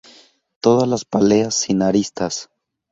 [0.61, 2.49] Todas las páleas sin aristas.